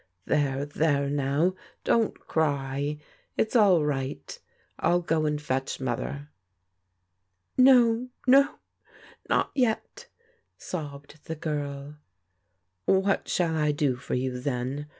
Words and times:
There, 0.25 0.65
there 0.65 1.11
now, 1.11 1.53
don't 1.83 2.19
cry. 2.21 2.97
It's 3.37 3.55
all 3.55 3.85
right. 3.85 4.39
I'll 4.79 4.99
go 5.01 5.27
and 5.27 5.39
fetch 5.39 5.79
Mother."" 5.79 6.29
No, 7.55 8.09
no! 8.25 8.55
not 9.29 9.51
yet!" 9.53 10.07
sobbed 10.71 11.23
the 11.25 11.35
girL" 11.35 11.97
What 12.85 13.27
shall 13.29 13.55
I 13.55 13.71
do 13.71 13.95
for 13.95 14.15
you 14.15 14.39
then? 14.39 14.87